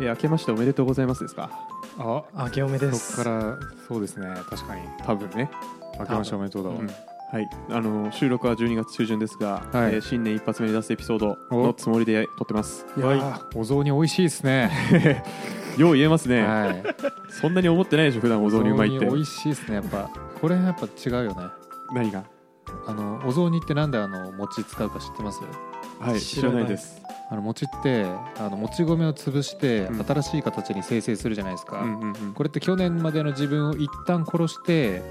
[0.00, 1.50] えー明けましておめでとうございますですか？
[1.98, 3.16] あ明けおめです。
[3.16, 3.56] そっから
[3.88, 4.28] そうですね。
[4.48, 4.82] 確かに。
[5.04, 5.50] 多分ね。
[5.98, 6.86] 明けましておめでとうだわ、うん。
[6.86, 6.92] は
[7.40, 7.48] い。
[7.70, 9.94] あの収録は12月中旬ですが、はい。
[9.94, 12.86] えー新年一発目に出すエピソードのつもりで撮ってます。
[12.96, 15.24] いやーお雑煮美味しいですね。
[15.78, 16.82] よう言えますね、はい。
[17.40, 19.04] そんなに思ってないでしょ普段お雑煮うまいって。
[19.06, 20.10] 美味しいですねやっぱ。
[20.40, 21.36] これやっぱ違うよね。
[21.94, 22.24] 何が？
[22.86, 25.40] あのお雑煮ってなんであの餅使うか知ってます？
[26.00, 28.04] はい知らないですあの餅って
[28.38, 30.04] あのもち米を潰してうん。
[30.04, 31.84] 新しい形に生成するじゃないですか、
[32.34, 35.02] これって去年までの自分を一旦殺して、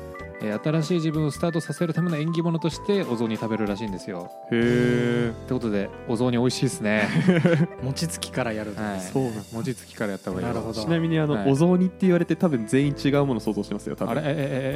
[0.45, 4.31] えー新しい自分をスタートさせるための縁起物としてお雑煮食べるらしいんですよ。
[4.51, 7.07] へえってことでお雑煮美味しいですね。
[7.83, 9.01] 餅つきからやると、はい。
[9.01, 10.81] そうなん餅つきからやった方がいいよなるほど。
[10.81, 11.51] ちなみにあの、はい。
[11.51, 14.11] お雑煮って言われて多分全員違うもの想像してますよ多分。
[14.11, 14.21] あれ？
[14.21, 14.35] ええええ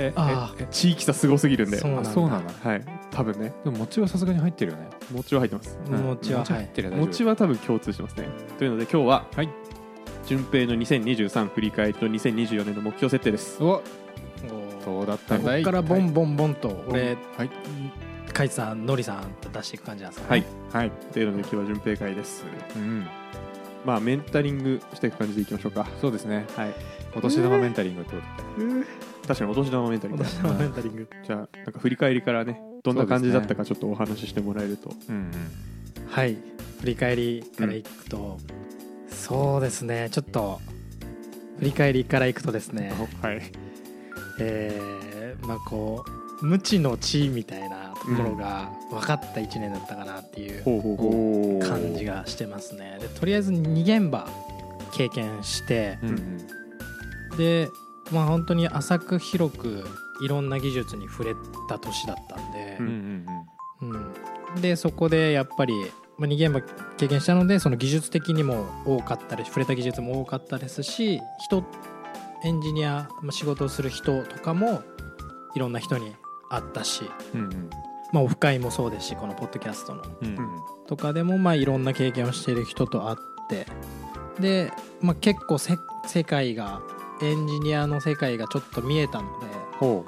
[0.09, 1.77] えあえ地域差すごすぎるんで。
[1.77, 2.09] そうなんだ。
[2.09, 2.81] あそうなのはい。
[3.11, 3.53] 多分ね。
[3.63, 4.87] でも餅はさすがに入ってるよね。
[5.13, 5.79] 餅は入ってます。
[5.89, 5.97] うん。
[5.99, 7.07] 餅は、はい入ってるよ大丈夫。
[7.07, 8.27] 餅は多分共通してますね。
[8.57, 9.49] というので今日ははい。
[10.25, 13.63] 順平の2023振り返りと2024年の目標設定です。
[13.63, 13.81] お
[14.81, 15.63] おどうだったんこだい。
[15.63, 17.49] こからボンボンボンと俺、はい。
[18.33, 20.41] カイツさんノリさんと出していく感じなんですかはい。
[20.41, 20.91] ねはい。
[21.13, 22.45] というので今日は順平会です。
[22.75, 23.07] うん。
[23.85, 25.87] まあメンタリングしていく感じでいきましょうか。
[26.01, 26.45] そうですね。
[26.55, 26.73] はい。
[27.15, 28.21] お年玉メンタリングってこ
[29.27, 31.07] 確かにお年玉メンタリング私のメンタリング。
[31.25, 34.89] じゃあなんか振り返りからねどんな感じだったかちょっとお話ししてもらえると。
[34.89, 35.31] とうんうん。
[36.07, 36.37] はい。
[36.81, 38.37] 振り返りからいくと、
[39.09, 40.07] そうですね。
[40.11, 40.61] ちょっと
[41.59, 42.93] 振り返りからいくとですね。
[43.21, 43.41] はい
[44.39, 46.03] えーまあこ
[46.41, 52.97] う無知の知みたいなところが分かった1年だったかなっていう感じがしてますね。
[53.01, 54.27] でとりあえず2現場
[54.93, 57.37] 経験してうんうん。
[57.37, 57.67] で
[58.11, 59.85] まあ本当に浅く広く
[60.21, 61.35] いろんな技術に触れ
[61.67, 63.25] た年だったんでうんうん
[63.81, 64.13] うん。
[64.55, 65.73] うん、でそこでやっぱり、
[66.17, 66.61] まあ、2現場
[66.97, 69.49] 経験したのでその技術的にも多かったです。
[69.49, 71.63] 触れた技術も多かったですし人
[72.43, 74.81] エンジニア、まあ、仕事をする人とかも
[75.55, 76.15] いろんな人に
[76.49, 77.69] 会ったし、うんうん。
[78.11, 80.03] まあ、オフ会もそうですしこのポッドキャストの。
[80.21, 80.37] うんうん。
[80.87, 83.17] とかでもまあいろんな経験をしている人と会っ
[83.49, 83.67] て
[84.39, 84.71] で、
[85.01, 85.77] まあ、結構せ
[86.07, 86.81] 世界が
[87.21, 90.05] エンジニアの世界がちょっと見えたのでほ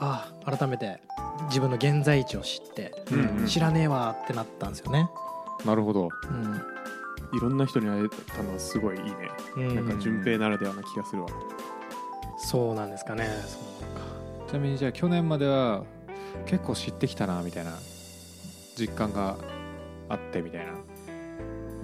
[0.00, 1.00] ああ改めて
[1.46, 3.46] 自分の現在地を知ってううんうん。
[3.46, 5.08] 知らねえわってなったんですよね。
[5.64, 6.08] なるほど。
[6.30, 6.62] うん。
[7.36, 9.12] いろんな人に会えたのはすごいいいね。
[9.56, 9.74] うん。
[9.74, 11.28] なんか順平ならではな気がするわ
[12.38, 13.28] そうなんですかね。
[13.46, 15.84] そうちなみにじゃあ去年までは
[16.46, 17.72] 結構知ってきたなみたいな
[18.78, 19.36] 実感が
[20.08, 20.72] あってみたいな。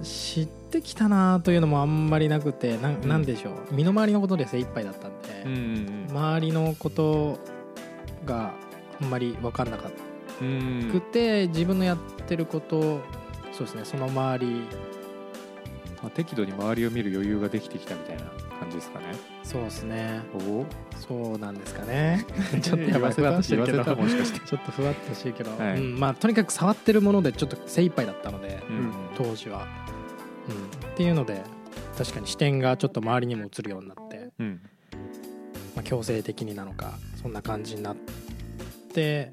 [0.03, 3.09] 知ってきたなというのもあんまりなくてなん,、うん。
[3.09, 3.73] なんでしょう。
[3.73, 7.37] 身の回りのことで精一杯だったんで、ん周りのこと
[8.25, 8.53] が
[8.99, 9.91] あんまり分かんなかっ
[10.41, 10.89] うん。
[10.91, 11.97] くて、自分のやっ
[12.27, 12.99] てること
[13.51, 14.67] そうですねその周り。
[16.01, 18.23] まあ、適度に周りを見る余裕ができてきたみたいな
[18.59, 19.05] 感じですかね
[19.43, 20.21] そうですね。
[20.33, 20.65] お
[20.97, 22.25] そうなんですかね。
[22.61, 23.95] ちょっとやばいふわっとしてるけど。
[23.95, 24.39] もしかして。
[24.39, 25.79] ちょっとふわっとしてるけど、はい。
[25.79, 29.67] うんまあ、とにかく触ってるものでちょっと精一杯だったので、うん当時は、
[30.47, 31.41] うん、っていうので
[31.97, 34.61] 確かに視点がちょっと周りにも移るようになって、うん。
[35.75, 37.95] まあ、強制的になのかそんな感じになっ
[38.93, 39.31] て、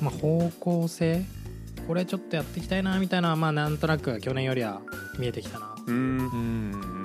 [0.00, 1.24] まあ、方向性？
[1.86, 4.82] これちょっとやっていきたいなみたいなまあなんとなく去年よりは
[5.18, 5.74] 見えてきたな。
[5.86, 6.97] うん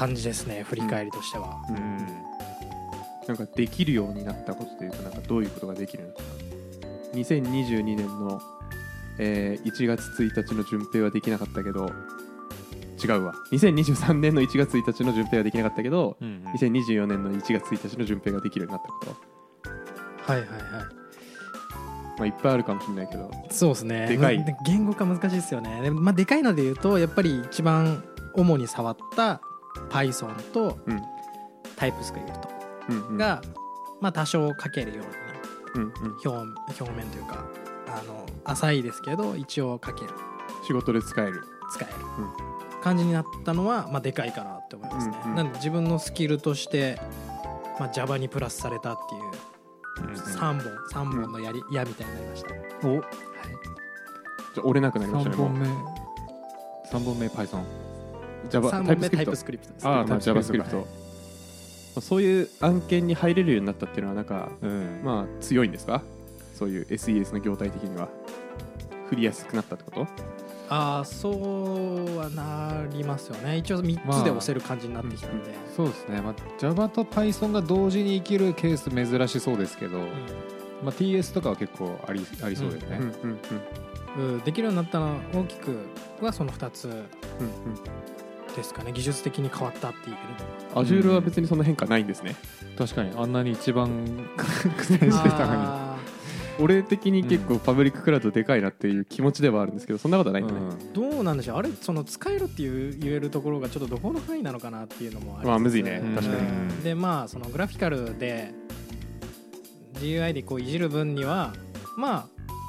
[0.00, 1.76] 感じですね振り返りとしては、うん。
[1.76, 2.06] うん
[3.28, 6.22] なんかできるようになったことというとなんかどういうことができるのか。
[7.12, 8.40] な2022年の、
[9.18, 11.92] えー1月1日の順平はできなかったけど
[13.00, 13.34] 違うわ。
[13.52, 16.52] 2023年の1月1日の順平はできなかったけどうんうん。
[16.54, 19.16] 2024年の1月1日の順平ができるようになったこ
[20.26, 20.32] と。
[20.32, 20.60] はいはいはい。
[22.18, 23.30] まあいっぱいあるかもしれないけど。
[23.50, 24.08] そうですね。
[24.08, 24.38] でかい。
[24.38, 25.82] まあ言語化難しいですよね。
[25.82, 28.02] で,、まあ、でかいので言うとやっぱり一番
[28.34, 29.40] 主に触った
[29.90, 31.02] Python とうん。
[31.76, 32.48] TypeScript
[32.88, 33.16] うんうん。
[33.16, 33.42] が、
[34.00, 35.04] まあ、多少書けるよ
[35.74, 35.92] ううんうん。
[35.92, 37.44] な表表面というか
[37.88, 40.10] あの浅いですけど一応書ける。
[40.66, 41.42] 仕事で使える。
[41.70, 41.94] 使える、
[42.82, 45.36] 感じになったのは、まあ、でかいかなって思いますね、うんうん。
[45.36, 47.00] なんで自分のスキルとして、
[47.78, 49.22] まあ、Java にプラスされたっていう
[50.00, 50.60] 3
[50.92, 52.92] 本3本のやり矢みたいになりました、お。
[52.92, 53.00] はい、
[54.54, 55.68] じゃあ折れなくなりました三ねも本目。
[56.90, 57.64] 三本目 Python う
[58.48, 60.84] Java 3本目 TypeScript TypeScript ですああ、まあ、JavaScript ま
[61.96, 66.02] あそういう案件に入れるようになったっていうのはなんかうんまあ強いんですか？
[66.54, 68.08] そういう SES の業態的には。
[69.08, 70.06] 振りやすくなったってこと？
[70.68, 73.56] ああそうはなりますよね。
[73.56, 83.12] 一応3つで押せる感じになってきたんで、そうですね、まあ、Java と Python が同時に生きるケース珍しそうですけど、まあ、TS とかは結構ありありそうですね、うんうん
[84.16, 85.76] うんうんできるようになったのは大きく
[86.20, 86.86] はその2つ。
[86.86, 86.94] うん
[88.56, 88.92] ですかね。
[88.92, 90.74] 技術的に変わったって言える。
[90.74, 92.36] のは Azure は別にそんな変化ないんですね、
[92.76, 93.12] 確かに。
[93.16, 93.88] あんなに一番
[94.36, 95.62] 苦戦してたのに。
[95.62, 95.90] あ
[96.62, 101.56] 俺的に結構パブリッククラウドでかいなっていう気持ちではあるんですけどそんなことはないんだね、ーどうなんでしょう。
[101.56, 106.02] あれその使えるっていう言えるところがちょっとどこの範囲なのかなっていうのもありまあむずいね。
[106.04, 106.82] うん確かに、うん。
[106.82, 108.52] でまあそのグラフィカルで
[109.94, 111.54] GUI でこういじる分には
[111.96, 112.26] まあ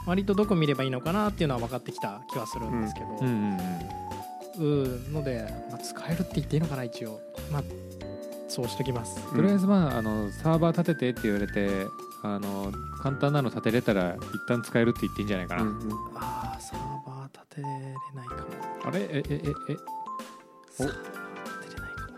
[0.08, 3.18] 割とどこ見ればいいのかなっていうのは分かってきた気はするんですけど、うん。
[3.18, 3.58] うんうんうん
[4.60, 7.20] ので、まあ、使えるって言っていいのかな一応。
[7.52, 7.64] まあ
[8.48, 9.16] そうしときます。
[9.34, 11.88] とりあえずまああのサーバー立ててって言われて
[12.24, 12.72] あの
[13.02, 15.92] 簡単なの立てれたら一旦使えるって言っていいんじゃないかな、うんうん。
[16.16, 17.68] ああサーバー立てれ
[18.14, 18.42] ないかも。
[18.86, 19.00] あれ？
[19.04, 19.78] ええええ？
[20.70, 20.98] サーバー
[21.62, 22.14] 立てれないかも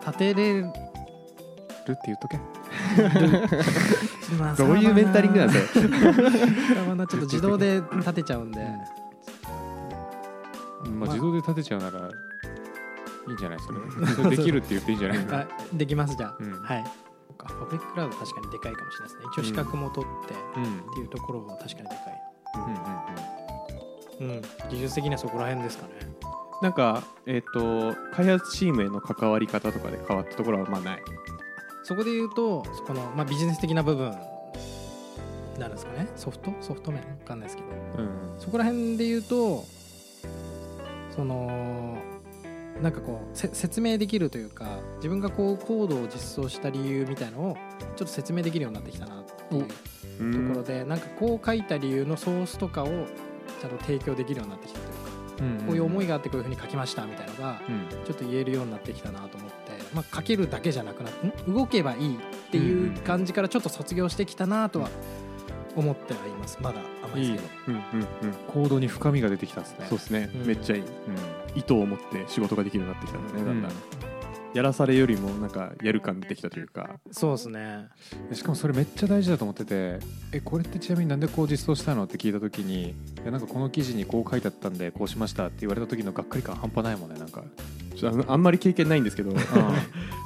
[0.00, 0.06] な。
[0.06, 0.72] 立てれる？
[1.86, 2.38] るって言っとけ。
[4.40, 8.66] まあどういうメンタリングなんサですかーバーなちょっと自動で立てちゃうんで、
[10.88, 14.06] まあ、自動で立てちゃうならいいんじゃないそれ？
[14.14, 16.52] それできるって言っていいんじゃない あできますじゃあ、うん。
[16.62, 16.84] はい。
[17.38, 19.22] パブリッククラウド確かにでかいかもしれないですね。
[19.34, 22.00] 一応資格も取ってうんうんっていうところは確かにでか
[24.20, 25.92] うんいうん技術的にはそこら辺ですかね。
[26.62, 31.02] なんかえっ、と開発チームへの関わり方とかで変わったところはまあない？
[31.82, 34.10] そこで言うとこの、まあ、ビジネス的な部分
[35.58, 36.08] なんですかね？
[36.16, 36.50] ソフト？
[36.60, 37.00] ソフト面？
[37.00, 37.68] わかんないですけど。
[38.02, 38.40] うん。
[38.40, 39.64] そこら辺で言うと
[41.16, 41.98] その
[42.82, 44.66] なんかこうせ説明できるというか
[44.96, 47.56] 自分がこうコードを実装した理由みたいのを
[47.96, 52.88] ちょっと説明できるようになってきたなっていうところでなんかこう書いた理由のソースとかを
[53.60, 58.04] ちゃんと提供できるようになってきたというかうんこういう思いがあってこういうふうに書きましたみたいなのがうん。
[58.04, 59.56] ちょっと言えるようになってきたなと思って、
[59.94, 62.18] まあ、書けるだけじゃなくなってん動けばいいっ
[62.50, 64.90] ていう感じからちょっと卒業してきたなとは
[65.76, 66.58] 思ってはいます。
[66.60, 67.54] まだ甘いですけど。
[67.68, 68.32] うんうんうん。
[68.48, 69.86] コードに深みが出てきたんですね。
[69.88, 70.46] そうですね、うん。
[70.46, 70.82] めっちゃいい。
[70.82, 70.88] うん。
[71.54, 73.62] 意図を持って仕事ができるようになってきたんだねだん。
[73.62, 73.76] だん、うん。
[74.54, 76.98] やらされよりもなんかやる感出てきたというか。
[77.10, 77.88] そうですね。
[78.32, 79.98] しかもそれめっちゃ大事だと思ってて
[80.32, 82.94] えこれってちなみになんでこう実装したのって聞いた時にい
[83.24, 87.42] やなんかこの記事にこう書いてあったんでこうしましたって言われた時のがっかり感半端ないもんねなんか。
[87.94, 89.30] ちょっとあのあんまり経験ないんですけど。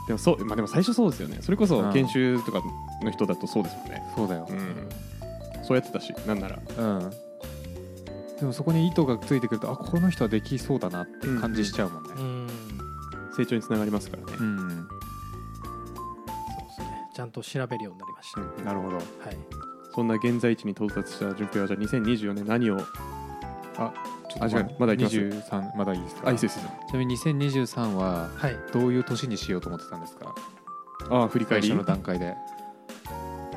[0.06, 1.38] でもそう、まあ、でも最初そうですよね。
[1.40, 1.92] それこそうん。
[1.92, 2.60] 研修とか
[3.02, 4.46] の人だとそうですもんね、そうだよ。
[4.48, 4.88] うん、
[5.62, 6.58] そうやってたしなんなら。
[6.78, 7.10] うん。
[8.38, 12.10] でもそこに意図がついてくるとあこの人はできそうだなって感じしちゃうもんね。
[12.16, 12.46] うん。
[13.36, 14.68] 成長につながりますからね、うん、そう
[16.66, 17.08] ですね。
[17.14, 18.96] ちゃんと調べるようになりました、うんなるほど。
[18.96, 19.04] はい。
[19.94, 22.78] そんな現在地に到達した順平はじゃあ2024年何を？
[23.76, 23.92] あ
[24.40, 25.16] あ違うまだいきます。
[25.16, 26.28] 23まだいいですか？
[26.28, 28.56] あいいですよちなみに2023ははい。
[28.72, 30.34] どういう年にしようと思ってたんですか？
[31.10, 31.68] ああ振り返り？
[31.68, 32.34] 最初の段階で。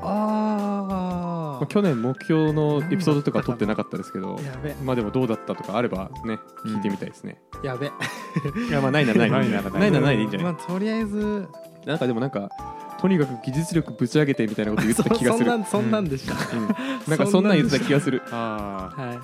[0.02, 1.33] あま
[1.64, 4.74] あ去年目標のエピソードとか撮ってなかったですけどやべ。
[4.84, 7.88] まあでもどうだったとかあればね聞いてみたいですね、やべ。
[8.70, 9.32] いやまあないならない。
[9.32, 9.82] ないならない。
[9.82, 11.48] ないならないでいいんじゃない、まあとりあえず。
[11.86, 12.50] なんかでもなんか
[13.00, 15.46] とにかく技術力ぶち上げてみたいなこと言ってた気がする。
[15.46, 16.68] そそんなんそんなんでした、うん。
[17.08, 18.22] なんかそんなん言ってた気がする。
[18.32, 19.20] ああはい。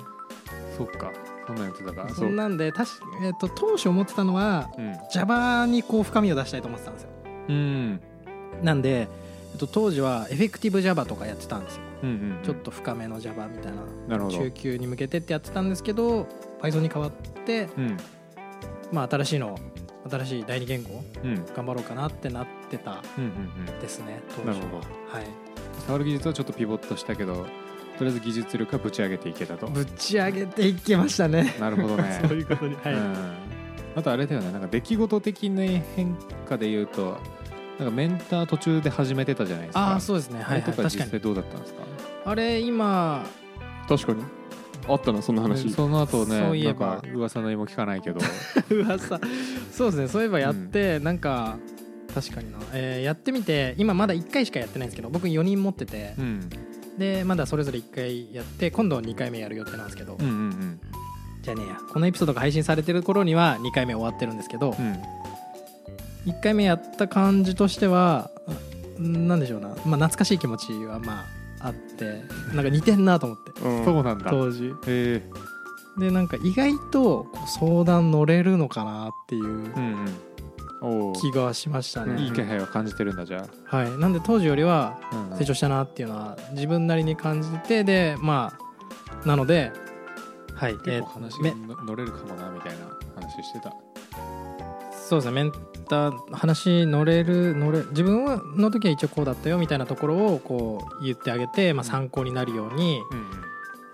[0.76, 1.10] そっか。
[1.46, 2.08] そんなんやってたか。
[2.10, 7.08] そんなんで確か、えっと当初思ってたのはうん、Java にこう深みを出したいと思ってたんですよ。
[7.48, 8.00] うん。
[8.62, 9.08] なんで、
[9.52, 11.82] えっと、当時はエフェクティブ Java とかやってたんですよ。
[12.02, 14.28] うんうんちょっと深めの Java みたいな。
[14.28, 16.26] 中級に向けてってやってたんですけど
[16.60, 17.12] Python に変わっ
[17.44, 17.96] て、うん。
[18.92, 19.56] まあ、新しいの
[20.10, 21.44] 新しい第二言語うん。
[21.54, 24.58] 頑張ろうかなってなってたうんうんですね当時。
[24.60, 24.64] は
[25.08, 25.26] はい。
[25.86, 27.46] 触る技術はちょっとピボットしたけど
[27.98, 29.66] とりあえず技術力はぶち上げていけたと。
[29.66, 31.54] ぶち上げていけましたね。
[31.60, 32.20] なるほどね。
[32.26, 33.14] そういうことにはい、うん。
[33.94, 34.52] あとあれだよね。
[34.52, 36.16] なんか出来事的な変
[36.48, 37.18] 化で言うと
[37.80, 39.80] なんかメンター途中で始めてたじゃないですか。
[39.80, 40.42] ああそうですね。
[40.46, 40.88] あれはい、はい、確かに。
[40.88, 41.80] とか実際どうだったんですか？
[42.26, 43.24] あれ今
[43.88, 44.22] 確かに。
[44.88, 45.70] あったなそんな話。
[45.70, 47.02] その後ねそういえば。
[47.14, 48.20] 噂の意も聞かないけど。
[48.70, 49.20] 噂。
[49.72, 50.08] そうですね。
[50.08, 51.58] そういえばやって、なんか
[52.14, 56.14] 確かにな、えーやってみて今まだ1回しかやってないんですけど僕4人持ってて。
[56.18, 56.48] う、ん。
[56.98, 60.80] でまだそれぞれ1回やって今度2回目やる予定なんですけど、うんうん
[61.42, 61.76] じゃあねえや。
[61.90, 64.98] このエピソードが配信されてる頃には2回目終わってるんですけど、うん
[66.26, 68.30] 1回目やった感じとしては
[68.98, 71.24] うんなんでしょうな、まあ、懐かしい気持ちはま
[71.60, 72.22] ああって
[72.54, 73.60] なんか似てんなと思って。
[73.62, 73.84] うん。
[73.84, 74.26] そうなんだ。
[74.26, 74.72] へ当時。
[74.86, 75.22] え。
[75.98, 79.64] でなんか意外と相談乗れるのかなっていううん
[80.82, 81.10] うん。
[81.10, 84.98] お気がしましたね、いい気配は感じてるんだじゃはい、なんで当時よりは
[85.38, 88.54] 成長したなっていうのは自分なりに感じてでま
[89.22, 89.72] あなので
[90.54, 90.74] はい。
[90.78, 93.74] 結構話めがの乗れるかもなみたいな話してた
[95.10, 95.32] そうですね。
[95.32, 95.52] メン
[95.88, 103.30] ター話乗れる乗れ自分はの時は一応こうだったよみたいなところをこう言ってあげて、まあ、参考になるようにうん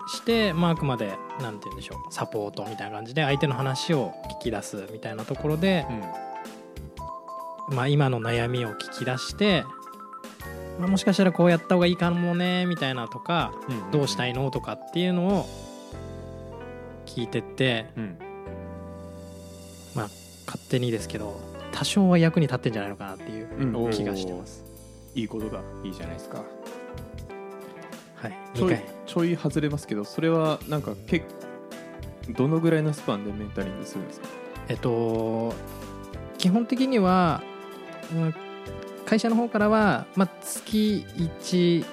[0.09, 5.87] して、まあ、あくまでなんて言うんでしょうサポートみたいな感じで相手の話を聞き出すみたいなところで、
[7.71, 9.65] まあ、今の悩みを聞き出して、
[10.79, 13.91] まあ、もしかしたらこうやった方がいいかもねみたいなとかうん。
[13.91, 15.45] どうしたいのとかっていうのを
[17.07, 18.26] 聞いてってうん
[20.47, 21.39] 勝手にですけど
[21.71, 24.65] 多少は役に立ってんじゃないのかなっていう気がしてます。
[25.13, 26.43] いいことだいいじゃないですか。
[28.15, 28.85] はい、ちょい2回。
[29.05, 31.23] ちょい外れますけどそれはなんかけ
[32.29, 34.27] どのぐらいのスパンでメンタリングするんですか？
[34.69, 35.53] えっと
[36.37, 37.43] 基本的には、
[38.11, 38.33] うん
[39.05, 41.85] 会社の方からは、まあ、月1、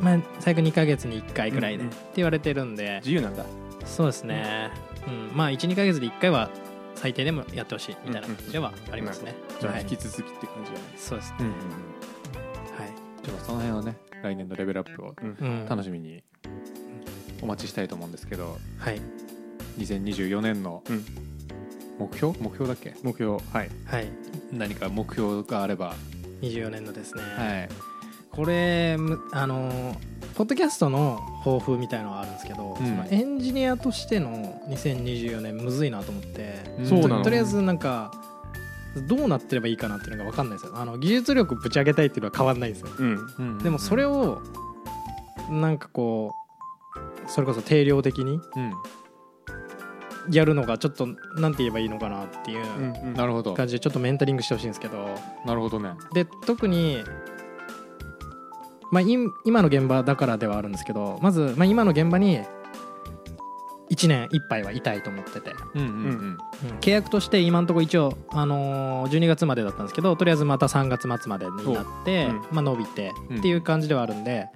[0.00, 1.92] まあ、最悪2ヶ月に1回ぐらいで、うんうん。
[1.92, 3.00] って言われてるんで。
[3.02, 3.44] 自由なんだ。
[3.84, 4.70] そうですね、
[5.06, 6.48] うん、まあ12ヶ月で1回は
[7.04, 9.60] 最低でもやってほしいみたいな感じではありますね、はい。
[9.60, 11.36] じゃあ引き続きって感じじゃないですそうですね、
[12.78, 13.22] はい。
[13.22, 15.14] ちょっとその辺はね来年のレベルアップを
[15.68, 16.24] 楽しみに
[17.42, 18.98] お待ちしたいと思うんですけどはい。
[19.76, 21.04] 2024年のうん。
[21.98, 22.38] 目標？
[22.40, 22.94] 目標だっけ？
[23.02, 23.32] 目標。
[23.32, 23.70] はい。
[23.84, 24.08] はい。
[24.50, 25.94] 何か目標があれば。
[26.40, 27.68] 24年のですね、はい。
[28.30, 32.86] これむあのーポッドキャストの抱負みたいのがあるんですけど、うん。
[32.86, 37.18] そのエンジニアとしての2024年むずいなと思って、うんそうなの。
[37.18, 38.12] ととりあえずなんか
[39.08, 40.76] どうなってればいいかなっていうのが分かんないですよ。
[40.76, 42.88] あの技術力ぶち上げたいっていうのは変わんないんですよ。
[42.98, 43.26] うん。
[43.38, 44.40] うんでもそれを
[45.50, 46.32] なんかこ
[47.26, 48.72] うそれこそ定量的にうん。
[50.30, 52.64] やるのがちょっとなんて言えばいいのかなっていう
[53.54, 55.06] 感じでちょっとメンタリングしてほしいんですけど。
[55.44, 55.90] なるほどね。
[56.14, 57.04] で特に、
[58.94, 59.06] まあ、い
[59.44, 62.38] 今の現場だからではあるんですけどまず、まあ、今の現場に
[63.90, 66.78] 1年いっぱいはいたいと思ってて、うんうんうん。
[66.80, 72.34] 契約として今のところ一応、あのー12月までだったんですけどとりあえずまた3月末までになって、うん。
[72.52, 73.38] まあ、伸びてうん。
[73.38, 74.46] っていう感じではあるんで、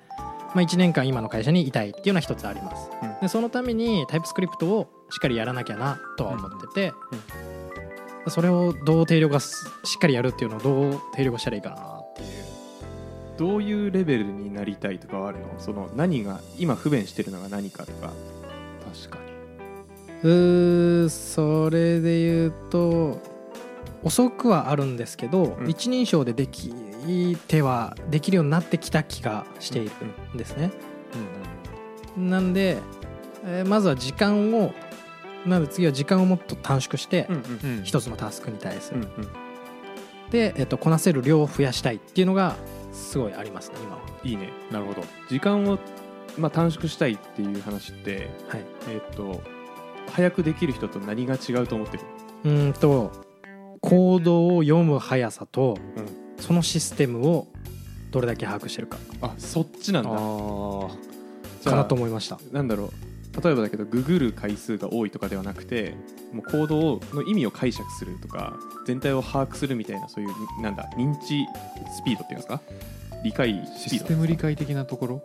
[0.55, 3.21] まあ、1年間今の会社にいたいっていうのは一つあります、うん。
[3.21, 6.93] でそのためにタイプスクリプトをしっかりやらなきゃなとは思ってて、
[8.29, 12.38] それをどう定量化すしっかりやるっていうのをどう定量化したらいいかなっていう
[13.39, 15.47] どういうレベルになりたいとかはあるの？
[15.59, 18.13] その何が今不便してるのが何かとか。
[18.93, 19.29] 確かに。
[20.25, 23.23] うーそれで言うと
[24.03, 25.69] 遅くはあるんですけど、うん。
[25.71, 26.75] 一人称ででき
[27.47, 29.91] てはできるようになってきた気がしている
[30.35, 30.73] んですね、
[32.17, 32.79] なんで、
[33.45, 34.73] えーまずは時間を
[35.47, 37.85] なので次は時間をもっと短縮してうんうんうん。
[37.85, 39.29] 一つのタスクに対する、うんうん。
[40.31, 42.57] で、えっとこなせる量を増やしたいっていうのが
[42.99, 44.03] すごいありますね今は。
[44.25, 44.51] いいね。
[44.71, 45.03] なるほど。
[45.29, 45.79] 時間を、
[46.37, 48.65] まあ、短縮したいっていう話ってはい。
[48.89, 49.41] えーっと
[50.11, 52.03] 早くできる人と何が違うと思ってる？
[52.45, 53.13] うーんと
[53.81, 56.43] コードを読む速さと、うん。
[56.43, 57.47] そのシステムを
[58.11, 58.97] どれだけ把握してるか。
[59.21, 60.11] あそっちなんだ。
[60.11, 62.39] かなと思いました。
[62.53, 62.91] なんだろう
[63.43, 65.95] 例えばだけどググる回数が多いとかではなくて
[66.33, 71.47] もうコードをの意味を解釈するとか全体を把握するみたいなそういうなんだ認知
[71.97, 72.61] スピードっていうんですか？
[73.25, 75.23] 理解スピードシステム理解的なところ？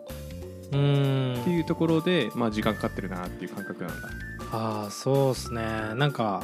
[0.72, 1.40] うーん。
[1.40, 4.08] っていうところで、まあ、時間かかってるなっていう感覚なんだ。
[4.52, 5.62] ああそうっすね。
[5.96, 6.42] なんか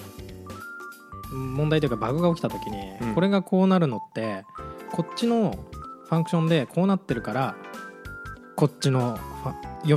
[1.33, 3.15] 問題というかバグが起きた時に、うん。
[3.15, 4.45] これがこうなるのって
[4.91, 5.57] こっちの
[6.09, 7.55] ファンクションでこうなってるから
[8.61, 9.19] こっちの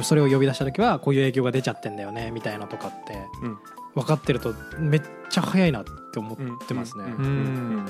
[0.04, 3.58] それを呼び出した時はこういう影響が出ちゃってんだよねみたいなとかってうん。
[3.94, 7.04] 分かってるとめっちゃ早いなって思ってますね、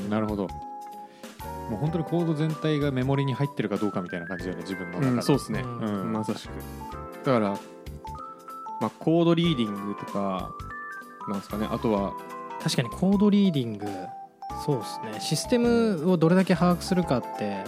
[0.09, 0.47] なるほど。
[1.69, 5.79] もう本当にコード全体がメモリに入ってるかどうかみたいな感じだよね自分の中で、うんそうですね、うん。
[5.79, 6.11] うん。
[6.11, 6.51] まさしく。
[7.23, 7.49] だから、
[8.81, 10.51] まあ、コードリーディングとか
[11.29, 11.67] なんですかね。
[11.71, 12.13] あとは
[12.61, 13.85] 確かにコードリーディング
[14.65, 15.21] そうですね。
[15.21, 17.63] システムをどれだけ把握するかって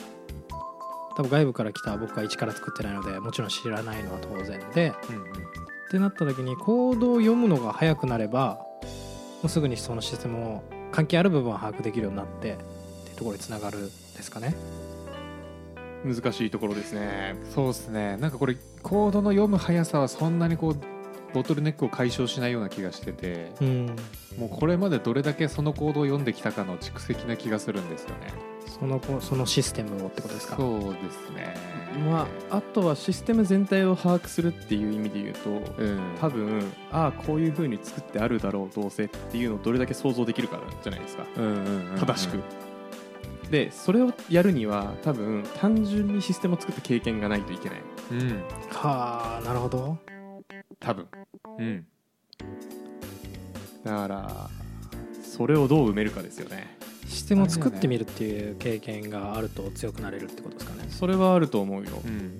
[1.15, 4.93] 多分外部から来た僕は一から作ってないのでもちろん知らないのは当然で。
[5.09, 5.21] うんうん。
[5.23, 12.57] ってなった時にコードを読むのが早くなればもうすぐにそのシステムを関係ある部分を把握できるようになってっ
[13.03, 13.89] ていうところにつながるで
[14.23, 14.55] すかね。
[16.03, 17.35] 難しいところですね。
[17.53, 18.17] そうですね。
[18.17, 20.94] なんかこれコードの読む速さはそんなにこう
[21.35, 23.95] ボトルネックを解消しないような気がしててうん。
[24.37, 28.33] もうこれまでどれだけそのコードを読んできたかの蓄積な気がするんですよね。
[28.79, 30.55] そのこそのシステムをってことですか？
[30.55, 31.55] そうですね。
[32.09, 35.99] まあ、あとはシステム全体を把握するっていう意味で言うとうん。
[36.19, 41.25] 多分ああこういう風に作ってあるだろうどうせっていうのをどれだけ想像できるかじゃないですか。
[41.37, 41.99] うんうんうんうん。
[41.99, 42.39] 正しく、
[43.51, 47.81] でそれをやるには多分単純にシステムを作った経験がないといけない。
[48.11, 48.43] うん。
[48.71, 49.97] はあなるほど
[50.79, 51.07] 多分。
[51.59, 51.85] うん。
[53.83, 54.49] だから
[55.23, 56.77] それをどう埋めるかですよね。
[57.07, 60.87] システムを作ってみるっていう経験があると強くなれるってことですかね。
[60.89, 61.91] それはあると思うよ。
[62.05, 62.39] うん。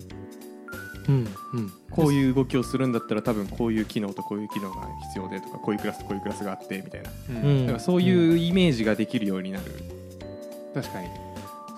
[1.08, 1.72] うんうん。
[1.92, 7.12] こういう動きをするんだったら多分こういう機能とこういう機能が必要でとかこういうクラスとこういうクラスがあってみたいな。
[7.30, 7.36] うん。
[7.36, 9.66] うんだからそういうイメージができるようになる、
[10.74, 11.10] 確かに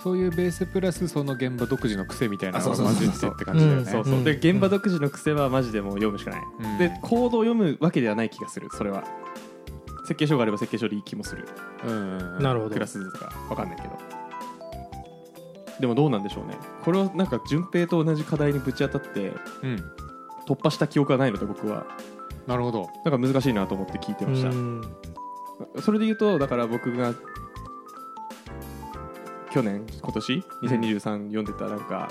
[0.03, 3.85] そういうベースプラスその現場独自の癖みたいなのが混じってって感じだよね。
[3.85, 4.23] そうそう、うん。
[4.23, 6.77] で現場独自の癖はマジでもう読むしかない、うん。
[6.77, 9.03] でコードを読むわけではない気がするそれは。
[10.03, 11.45] 設計書があれば設計書でいい気もする。
[11.85, 12.39] うん。
[12.39, 12.73] なるほど。
[12.75, 13.89] クラスとかわかんないけど。
[15.79, 16.57] でもどうなんでしょうね。
[16.83, 19.83] これをなんか順平と同じ課題にぶち当たってうん。
[20.47, 21.85] 突破した記憶がないので僕は。
[22.47, 22.87] なるほど。
[23.03, 24.81] なんか難しいなと思って聞いてました、うん。
[25.81, 27.13] それで言うとだから僕が
[29.51, 32.09] 去年今年？2023読んでたなんか、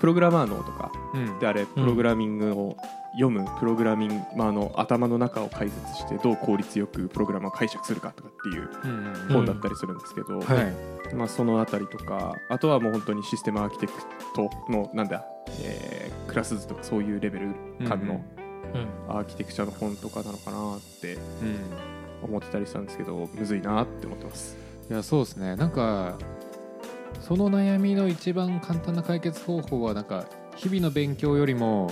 [0.00, 1.38] プログラマー脳とかうん。
[1.38, 2.76] であれプログラミングを
[3.12, 8.68] 読むプログラミングの頭の中を解説してどう効率よくプログラムを解釈するかとかっていう
[9.32, 10.40] 本だったりするんですけど、
[11.14, 13.92] まあ、そのあたりとかあとはもう本当にシステムアーキテク
[14.34, 15.24] トのなんだ、
[15.62, 17.48] えークラス図とかそういうレベル
[17.86, 18.24] 感の
[18.74, 19.14] うん。
[19.14, 21.56] アーキテクチャの本とかなのかなってうん。
[22.22, 24.56] 思ってたりしたんですけどむずいなって思ってます。
[24.92, 25.56] いやそうですね。
[25.56, 26.18] なんか
[27.22, 31.90] その悩みの一番簡単な解決方法はなんか日々の勉強よりも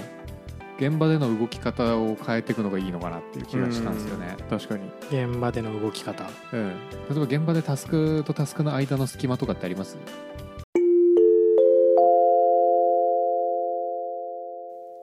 [0.78, 4.90] 現場での動き方を変えていくのがいいのかなっていう気がしたんですよね、確かに。
[5.09, 6.28] 現場での動き方。
[6.52, 6.75] うん、例
[7.12, 9.97] えば現場でタスクとタスクの間の隙間とかってあります？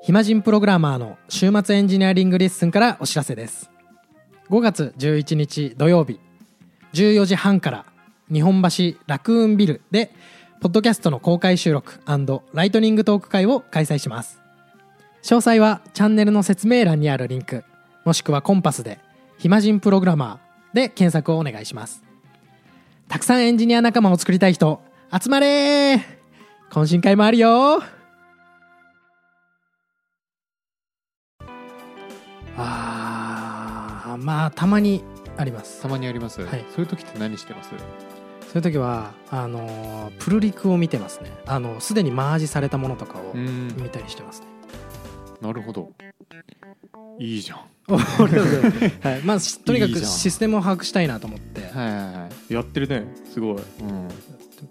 [0.02, 3.72] 暇人プログラマーの週末エンジニアリングレッスンからお知らせです。
[4.52, 6.20] 5月11日土曜日
[6.94, 7.86] 14時半から
[8.32, 10.14] 日本橋ラクーンビルで
[10.60, 12.00] ポッドキャストの公開収録
[12.54, 14.42] ライトニングトーク会を開催します。
[15.24, 17.64] 詳細はチャンネルの説明欄にあるリンク。
[18.06, 19.00] もしくはコンパスで
[19.38, 22.04] 暇人プログラマーで検索をお願いします。
[23.08, 25.96] たくさんエンジニア仲間を作りたい人集まれ
[26.70, 27.82] 懇親会もあるよ。
[32.58, 35.04] あーまあたまに
[35.38, 35.82] あります。
[35.82, 36.66] たまにあります、はい。
[36.76, 37.70] そういう時って何してます？
[37.70, 37.80] そう
[38.56, 41.32] いう時はあのープルリクを見てますね。
[41.46, 43.68] あのすでにマージされたものとかをうん。
[43.78, 44.48] 見たりしてますね。
[45.42, 45.92] なるほど。
[47.20, 47.60] いいじゃん。
[47.88, 49.22] はい。
[49.24, 51.62] まあしとにかくシステムを把握したいなと思って。
[51.62, 53.06] はいはいはい、やってるね。
[53.32, 53.58] すごい。
[53.58, 54.08] うん、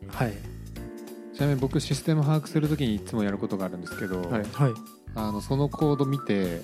[0.09, 0.33] はい。
[1.35, 4.43] ちなみに僕システム把握するときにいつもやることがあるんですけど、はい。
[4.53, 4.73] はい。
[5.15, 6.63] あのそのコード見て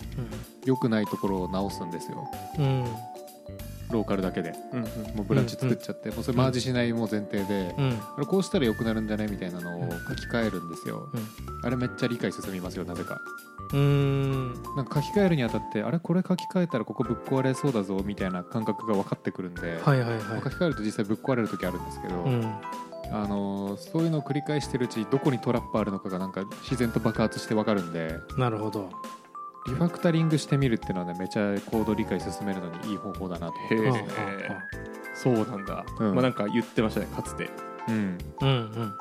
[0.65, 2.31] 良くないところを直すんですよ。
[2.59, 2.85] うん、うん
[3.93, 4.53] ローカルだけで。
[4.73, 4.85] うんうん。
[5.17, 8.01] もうブランチ作っちゃって、もうそれマージしないもう前提で、うん。
[8.17, 11.27] あれこうしたら良くなるんじゃないみたいなのをうん書き換えるんですよ、うん。
[11.67, 13.21] あれめっちゃ理解進みますよなぜか。
[13.73, 14.55] うーん。
[14.77, 20.21] なんか書き換えるにあたってあれこれ書き換えたらここぶっ壊れそうだぞみたいな感覚が分かってくるんで、はいはいはい。
[20.43, 22.55] 書き換えると実際ぶっ壊れる時あるんですけど、うん。
[23.13, 28.19] あのーそういうのを繰り返してるうちにどこにトラップあるのかがなんか自然と爆発して分かるんで。
[28.39, 28.91] なるほど
[29.66, 34.51] リファクタリングしてみるっていうのはねめちゃコード理解進めるのにいい方法だなと思って
[35.14, 36.14] そうなんだ、うん。
[36.14, 37.48] まあなんか言ってましたねかつて。
[37.88, 38.18] うん。
[38.40, 38.94] あうんうん。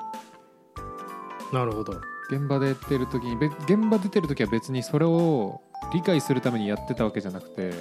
[1.54, 2.00] なるほど。
[2.30, 5.62] 現場でやってる時にべ現場出てる時は別にそれを
[5.94, 7.74] 理解するためにやってたわけじゃなくて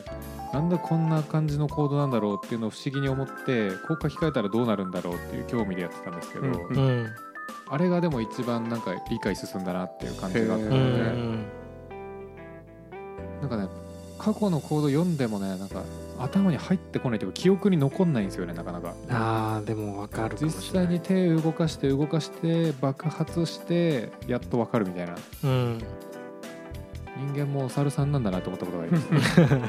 [0.53, 7.07] なんだこんな感じのコードなんだろうっていうのを不思議に思ってこう書き換えたらどうなるんだろうっていう興味でやってたんですけど、うん
[7.73, 11.45] あれがでも一番なんか理解進んだなっていう感じがあったうので、ん
[13.41, 13.69] なんかね
[14.19, 15.83] 過去のコード読んでもねなんか
[16.19, 18.95] 頭に入ってこないというか記憶に残んないんですよねなかなか。
[19.09, 20.87] あーでも分かるかも実しれない。
[20.89, 25.15] 際に手を動かして動かして爆発してやっと分かるみたいな。
[25.45, 25.79] うん。
[27.35, 29.41] 人間もお猿さんなんだなと思ったことがあります。
[29.41, 29.61] ね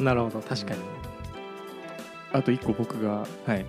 [0.00, 0.80] なるほど確かに。
[2.32, 3.66] あと一個僕がはい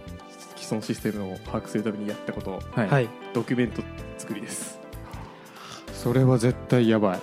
[0.56, 2.62] 既存システムを把握するためにやったこと。
[2.72, 3.10] はい、はい。
[3.34, 3.84] ドキュメント
[4.18, 4.80] 作りです。
[5.94, 7.20] それは絶対やばい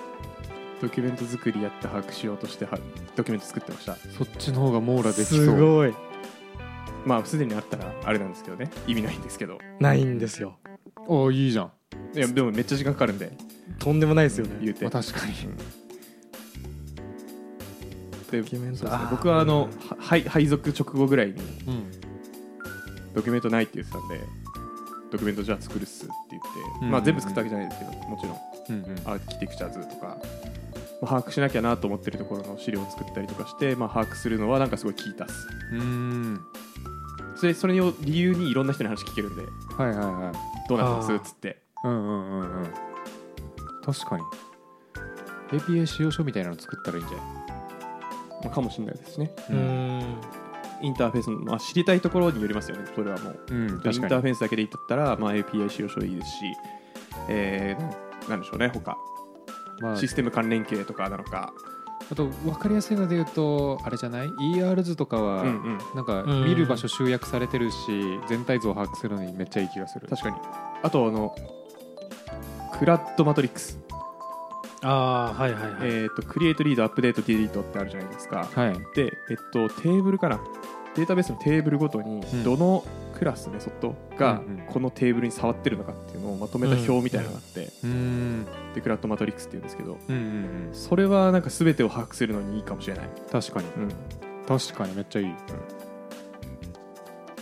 [0.83, 2.77] ドキュメント作りやって把握しようとしては
[3.15, 3.95] ドキュメント作ってました。
[3.95, 5.45] そっちの方が網羅できそう。
[5.45, 5.93] すごい。
[7.05, 8.69] まあすでにあったらあれなんですけどね。
[8.85, 9.59] 意味ないんですけど。
[9.79, 10.57] ないんですよ。
[10.97, 11.71] ああいいじゃん、
[12.13, 13.31] いやでもめっちゃ時間かかるんで。
[13.79, 14.57] とんでもないですよね。
[14.61, 14.83] 言うて。
[14.83, 15.33] まあ、確かに。
[18.29, 18.83] でドキュメント。
[18.83, 21.91] ね僕はあのは配配属直後ぐらいにうん。
[23.13, 24.19] ドキュメントないって言ってたんで
[25.11, 26.47] ドキュメントじゃあ作るっすって言って、
[26.81, 26.91] うん。
[26.91, 28.37] まあ全部作ったわけじゃないですけどもちろん。
[28.69, 28.97] うんうん。
[29.05, 30.17] アーキテクチャ図とか、
[31.03, 35.47] まあ把握しなきゃなと思ってるところの資料を作ったりとかして、まあ、把握するのはなんかすごい効いたっす。
[35.73, 36.41] うーん。
[37.35, 39.41] それそれを理由にいろんな人に話聞けるんで
[39.77, 40.67] はいはいはい。
[40.69, 41.61] どうなってますあーっつって。
[41.83, 42.67] うんうんうんうん。
[43.83, 44.23] 確かに。
[45.51, 47.25] API 使用書みたいなの作ったらいいんじゃない？
[48.45, 49.31] まあ、かもしれないですね。
[49.49, 50.15] うーん。
[50.81, 53.39] インターフェースの、まあ、知りたいところによりますよねそれはもう。
[53.49, 56.35] うんインターフェースだけで言ったら、まあ、API 使用書いいですし、
[57.29, 58.97] えー、なんでしょうね他
[59.79, 61.53] まあシステム関連系とかなのか、
[62.11, 66.45] あと分かりやすいので言うとあれじゃない？ER 図とかは、うんうん、なんかうん。
[66.45, 67.77] 見る場所集約されてるし
[68.27, 70.07] 全体像を把握するのにめっちゃいい気がする。
[70.07, 70.35] 確かに。
[70.83, 71.35] あとあの
[72.77, 73.79] クラッドマトリックス、
[74.81, 78.49] ああはいはいはい、えー、とクリエイトリードアップデートディリートってあるじゃないですか。
[78.53, 78.73] はい。
[78.95, 80.39] で、えっと、テーブルかな？
[80.95, 82.43] データベースのテーブルごとにん。
[82.43, 82.83] どの
[83.23, 84.65] クラスメソッドがうんうん。
[84.67, 88.45] このテーブルに触ってるのかっていうのをまとめた表みたいなのがあって、うーん。
[88.75, 90.21] でクラッドマトリックスっていうんですけどうんうん
[90.67, 90.73] うん。
[90.73, 93.67] それはなんか全てを把握するのにいいかもしれない、確かに。
[93.77, 93.89] うん、
[94.45, 95.33] 確かにめっちゃいい。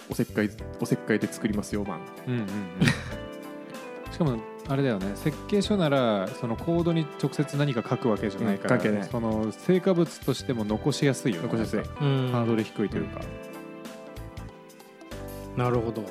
[0.09, 2.47] おせっかいおせっかいで作りますよマンうんうんうん。
[4.11, 5.11] しかもあれだよね。
[5.15, 13.21] 設計書ならそのコードに直接何か書くわけじゃないから、うんその成果物としても残しやすいよね残しやすいハードル低いというか、
[15.61, 16.03] なるほど。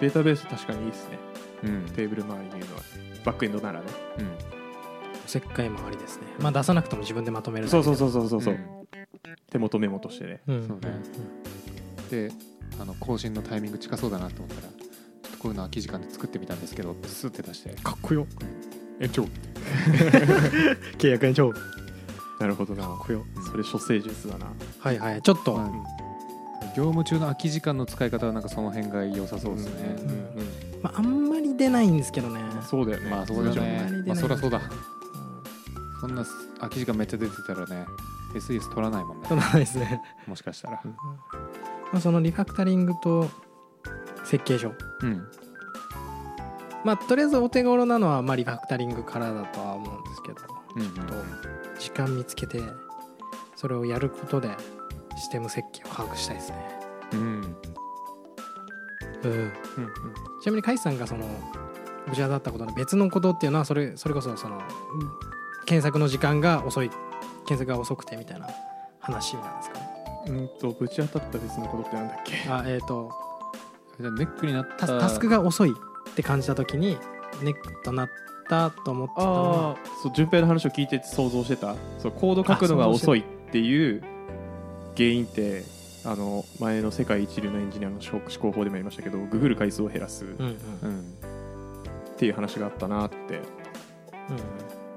[0.00, 1.18] データベース確かにいいですね。
[1.64, 1.70] うん。
[1.70, 2.82] うんテーブル周りにいるのは。
[3.24, 3.86] バックエンドならね。
[4.18, 4.26] うん。
[4.26, 6.26] おせっかいもありですね。
[6.38, 8.58] まあ出さなくても自分でまとめるそうそうそうそうそうそう、ん。
[9.50, 10.40] 手元メモとしてね。
[10.46, 10.88] う、うん、そうね。
[12.10, 12.30] で
[12.80, 17.70] あの更新のタイミング近そうだなと思ったらちょっとこういうの空き時間で作ってみたんですけどってスッて出して。
[17.82, 18.26] かっこよ。
[19.00, 19.24] 延長
[20.98, 21.58] 契約延長か
[22.38, 22.86] なるほどな。
[22.86, 23.24] っこよ。
[23.50, 24.52] それ処世術だな。
[24.78, 25.22] はいはい。
[25.22, 26.05] ちょっと、まあ
[26.76, 29.96] 業務中の空き時間の使い方はなんかその辺が良さそうですね、
[30.82, 33.10] まあ、あんまり出ないんですけどね、そうだよね。
[33.10, 34.04] まあそうだね。
[34.06, 34.58] まあそりゃそうだ。
[34.58, 34.62] うん
[35.98, 36.26] そんな
[36.58, 37.86] 空き時間めっちゃ出てたらね
[38.34, 39.26] SES 取らないもんね。
[39.28, 40.82] そうなんですね、もしかしたら。
[40.84, 40.90] うん。
[40.90, 40.98] ま
[41.94, 43.30] あ、そのリファクタリングと
[44.24, 44.72] 設計書。
[45.02, 45.26] うん。
[46.84, 50.36] まあとりあえずお手頃なのは、まあ、リファクタリングからだとは思うんですけど。
[50.76, 51.14] うんうんと
[51.78, 52.60] 時間見つけて
[53.54, 54.48] それをやることで
[55.16, 56.56] システム設計を把握したいですね。
[57.12, 57.20] うん。
[57.20, 57.30] うん。
[59.24, 59.56] うんうん。
[60.42, 61.26] ちなみにカイさんがその
[62.08, 64.62] ぶち当たったことの別のことっていうのはそれそれこそそのうん
[65.66, 66.90] 検索の時間が遅い
[67.46, 68.48] 検索が遅くてみたいな
[69.00, 69.86] 話なんですかね？
[70.28, 72.48] うんとぶち当たった別のことってなんだっけ？
[72.48, 73.10] あえっ、と
[73.98, 74.86] じゃあネックになった。
[74.86, 76.96] タタスクが遅いって感じた時に
[77.42, 78.08] ネックとなっ
[78.48, 79.76] たと思ってたそ
[80.10, 81.74] う順平の話を聞いてて想像してた。
[81.98, 84.02] そうコード書くのが遅いっていう
[84.96, 85.64] 原因って
[86.04, 90.56] あの前の世界一流のエンジニアの思考法でもやりましたけどググる回数を減らすっうんうん。
[90.82, 91.04] うん
[92.16, 93.40] ていう話があったなって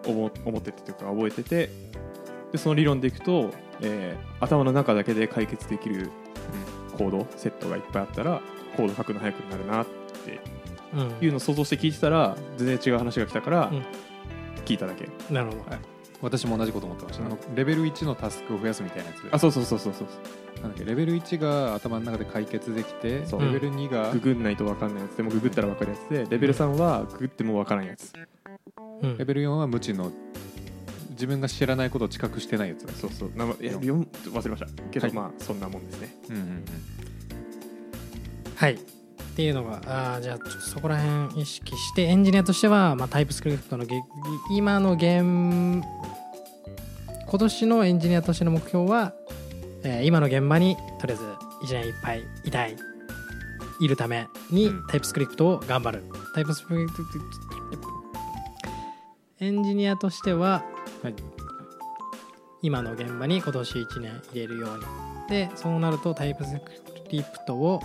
[0.06, 1.70] 思思っててというか覚えてて
[2.54, 6.12] でその理論でいくと、えー頭の中だけで解決できる
[6.98, 8.42] コードセットがいっぱいあったら
[8.78, 10.40] コード書くの早くなるなって
[10.94, 11.00] うん。
[11.02, 13.84] うんいうのを想像して聞いてたら全然違う話が来たからうん。
[14.66, 15.64] 聞いただけ、なるほど、
[16.22, 19.22] 私も同じこと思ってました、うんあのレベル1のタスクを増やすみたいなやつ。
[19.24, 20.62] であそうそうそうそうそう。
[20.62, 23.42] なんだっけレベル1が頭の中で解決できてそう。
[23.42, 25.16] レベル2がググんないと分かんないやつ。
[25.16, 28.14] でもググったら分かるやつでレベル3はググっても分からんやつ。
[29.02, 29.18] うん。
[29.18, 30.12] レベル4は無知の
[31.12, 32.86] 自分が知らないことを知覚してないやつ。
[32.86, 33.32] だそうそう。
[33.36, 34.68] なまいや4忘れました。
[34.92, 35.16] けど、はい。
[35.16, 36.16] まあそんなもんですね。
[36.30, 36.64] うんうん。
[38.56, 38.78] はい
[39.40, 44.02] っていうのがあーじゃあそこら辺意識してエンジニアとしては、まあ、タイプスクリプトのげ
[44.52, 45.82] 今のゲーム
[47.26, 49.14] 今年のエンジニアとしての目標は、
[49.84, 51.24] えー今の現場にとりあえず
[51.74, 52.76] 1年いっぱいいたい
[53.80, 54.88] いるためにうん。
[54.88, 56.04] タイプスクリプトを頑張る、
[56.36, 57.04] タイプスクリプト
[59.40, 60.66] エンジニアとしては、
[61.02, 61.16] はい。
[62.62, 64.84] 今の現場に今年1年入れるように。
[65.30, 66.62] でそうなるとタイプスク
[67.10, 67.82] リプトを、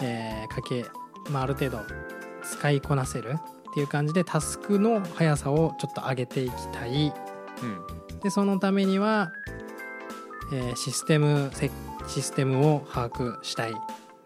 [0.00, 0.84] えーかけ、
[1.30, 1.80] まあ、ある程度
[2.42, 3.36] 使いこなせる
[3.70, 7.12] っていう感じでタスクの速さをちょっと上げていきたい。
[7.62, 8.20] うん。
[8.20, 9.32] でそのためには、
[10.52, 11.70] えーシステムせ
[12.06, 13.74] システムを把握したい。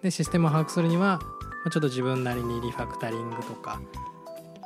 [0.03, 1.21] でシステムを把握するにはま
[1.67, 3.81] あちょっと自分なりにリファクタリングとか、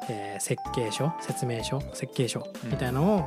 [0.09, 3.19] えー設計書説明書設計書みたいなのを、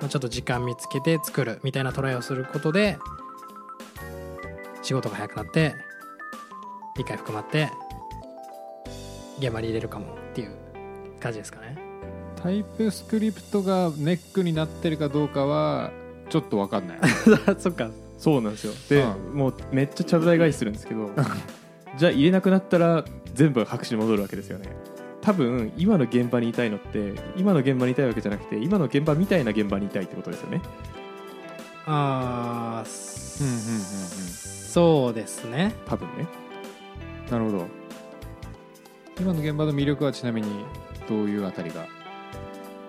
[0.00, 2.98] まあちょっと時間見つけて作るみたいなトライをすることで
[4.82, 5.74] 仕事が早くなって
[6.96, 7.70] 理解深まって
[9.38, 10.52] 現場に入れるかもっていう
[11.20, 11.76] 感じですかね。
[12.36, 15.90] タイプスクリプトがネックになってるかどうかは
[16.28, 16.98] ちょっと分かんない。
[17.58, 17.90] そっか。
[18.18, 18.72] そうなんですよ。
[18.88, 21.10] で、うもうめっちゃちゃぶ台返しするんですけど
[21.96, 24.68] じゃあ入れなくなったら全部が白紙に戻るわけですよね。
[25.22, 30.60] 多分今の現場にいたいのって今の現場にいたいわけじゃなくて今の現場みたいな現場にいたいってことですよね。
[31.86, 32.88] ああ、
[33.40, 33.80] うんうんうんうん。
[33.80, 35.74] そうですね。
[35.86, 36.26] 多分ね
[37.32, 37.66] なるほど。
[39.18, 40.48] 今の現場の魅力はちなみに
[41.08, 41.86] どういうあたりが？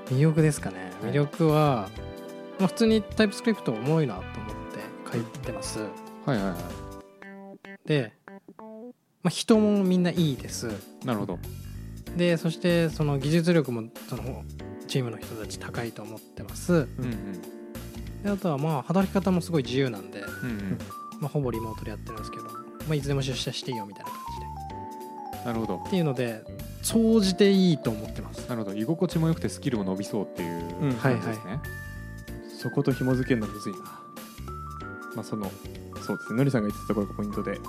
[0.08, 0.92] 魅力ですかね。
[1.02, 1.12] はい。
[1.12, 1.88] 魅力は、
[2.60, 4.32] まあ、普通にタイプスクリプト重いなと思っ
[5.08, 5.80] て書いてます。
[5.80, 5.90] はい
[6.28, 6.58] はいはい。
[7.88, 8.34] で、ま
[9.26, 10.70] あ、人もみんないいです。
[11.06, 11.40] なるほど。
[12.18, 14.44] でそしてその技術力もその
[14.90, 16.74] チームの人たち高いと思ってます。
[16.74, 17.42] うんうん。
[18.24, 20.78] であとはまあ働き方もすごい自由なんで、うんうん。
[21.22, 22.50] まあ、ほぼリモートでやってるんですけど、ま
[22.92, 24.23] あ、いつでも出社していいよみたいな感じで
[25.46, 25.84] なるほど。
[25.88, 26.44] っていうので
[26.82, 28.48] 総じていいと思ってます。
[28.50, 28.76] なるほど。
[28.76, 30.94] 居心地も良くてスキルも伸びそうっていううん。
[30.94, 31.60] 感じですね、
[32.60, 33.80] そこと紐付けるのむずいな。
[35.16, 35.52] まあその
[36.02, 36.38] そうですね。
[36.38, 37.60] のりさんが言ってたところがポイントで。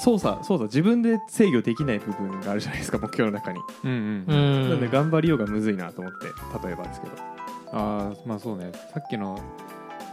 [0.00, 3.90] 操作操作自分で制御できない部分があるじゃないですか目標の中に、うん。
[3.90, 6.26] うんうんなんで頑張りようがむずいなと思って
[6.66, 7.12] 例えばですけど。
[7.72, 8.70] ああまあそうね。
[8.94, 9.38] さっきの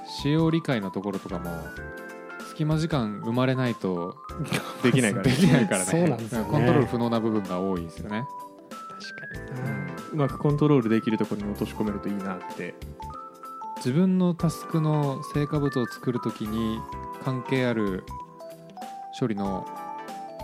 [0.08, 1.52] 使用理解のところとかも
[2.56, 4.16] 隙間時間生まれないと
[4.82, 5.86] できないからできないからね。
[5.86, 6.48] そうなんですよね。
[6.50, 8.26] コントロール不能な部分が多いですよね、
[8.90, 9.68] 確かに。
[9.68, 12.74] なうまくコントロールできるところに落とし込めるといいなって。
[13.78, 16.80] 自分のタスクの成果物を作るときに
[17.26, 18.06] 関係ある
[19.20, 19.68] 処理の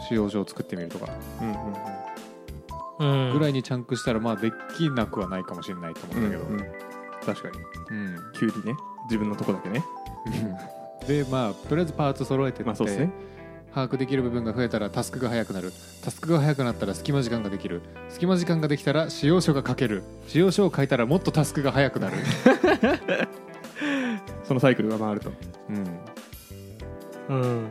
[0.08, 1.08] 使用書を作ってみるとか。
[1.42, 3.34] うんうんうん。
[3.34, 6.60] ぐらいにチャンクしたらまあできなくはないかもしれないと思ううんんだけど、うん。
[7.26, 7.50] 確か
[7.90, 7.98] に。
[7.98, 8.32] うん。
[8.34, 8.76] 急にね。
[9.06, 9.84] 自分のとこだけね
[11.08, 13.12] でまあとりあえずパーツ揃えてって、まあそうですね。
[13.74, 15.72] 把握できる部分が増えたらタスクが早くなる。
[16.04, 17.82] タスクが早くなったら隙間時間ができる。
[18.10, 20.04] 隙間時間ができたら使用書が書ける。
[20.28, 22.18] 使用書を書いたらもっとタスクが早くなる。
[24.44, 25.32] そのサイクルが回ると。
[27.30, 27.38] うん。
[27.38, 27.68] うん。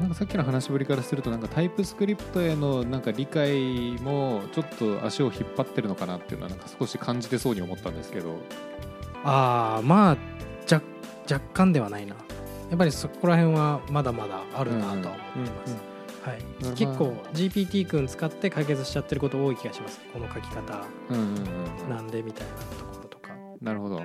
[0.00, 8.36] なんかさっきの話ぶりからするとなんかタイプスクリプトへのなんか理解もちょっと足を引っ張ってるのかなっていうのはなんか少し感じてそうに思ったんですけど。
[9.24, 10.16] ああまあ
[11.28, 12.14] 若若干ではないな。
[12.70, 15.76] やっぱりそこら辺はまだまだあるなとは思ってます、
[16.22, 16.42] はい。
[16.62, 20.00] まあ、結構 GPT 君使って解決しちゃってること多い気がします。
[20.12, 20.84] この書き方。
[21.88, 23.30] なんでみたいなところとか。
[23.60, 23.98] なるほど。
[23.98, 24.02] っ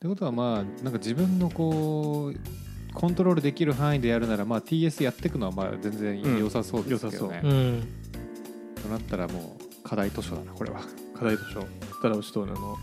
[0.00, 7.48] てことはまあなんか自分のこうコントロールできる範囲でやるならまあ TS やっていくのはまあ全然良さそうですけどね、う。
[7.48, 7.88] ん。
[8.82, 10.80] となったらもう課題図書だなこれは、
[11.14, 11.60] 課題図書。
[12.00, 12.76] ただ押しとあの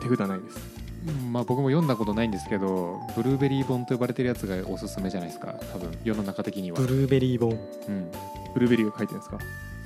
[0.00, 0.81] 手札ないです
[1.30, 5.54] まあ、僕も読んだことないんですけどブルーベリー本と呼ばれてるやつがおすすめじゃないですか。
[5.72, 6.78] 多分世の中的には。
[6.78, 7.50] ブルーベリー本。
[7.88, 8.10] うん。
[8.54, 9.38] ブルーベリーが書いてるんですか？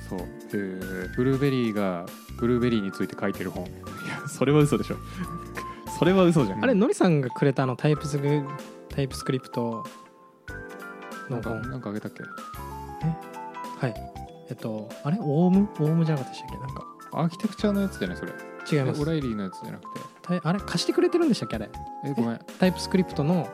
[0.09, 0.19] そう。
[0.19, 2.05] えーブルーベリーが
[2.39, 3.65] ブルーベリーについて書いてる本。
[3.65, 4.97] いやそれは嘘でしょ。
[5.97, 6.63] それは嘘じゃん。
[6.63, 8.43] あれのりさんがくれたあのタイプスク
[8.89, 9.83] タイプスクリプト
[11.29, 11.61] の本。
[11.63, 12.21] なんかあげたっけ？
[12.23, 13.95] はい。
[14.49, 15.17] えっとあれ？
[15.19, 15.67] オウム？
[15.79, 16.57] オウムじゃなかったでしたっけ？
[16.67, 16.83] なんか。
[17.13, 18.17] アーキテクチャのやつじゃない？
[18.17, 18.31] それ。
[18.71, 19.01] 違います。
[19.01, 19.99] オライリーのやつじゃなくて
[20.43, 21.69] あれ貸してくれてるんでしたっけあれ？
[22.05, 22.39] えごめん。
[22.59, 23.47] タイプスクリプトの。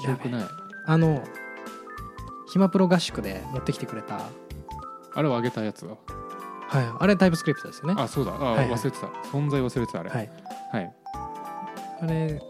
[0.00, 0.44] 記憶ない。
[0.86, 1.22] あの
[2.48, 4.20] ヒマプロ合宿で持ってきてくれた。
[5.14, 5.94] あれをあげたやつだ
[6.68, 6.84] はい。
[7.00, 7.94] あれタイプスクリプトですよね。
[7.96, 8.32] あそうだ。
[8.32, 8.78] あ、はいはい。
[8.78, 9.06] 忘れてた。
[9.06, 10.10] 存在忘れてたあれ。
[10.10, 10.30] はい。
[10.72, 10.94] はい。
[12.02, 12.40] あれ